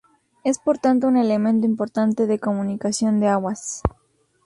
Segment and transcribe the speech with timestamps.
[0.43, 3.83] Es por tanto un elemento importante de comunicación de aguas.